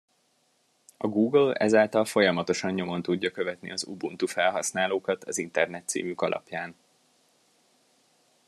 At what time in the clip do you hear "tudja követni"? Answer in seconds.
3.01-3.71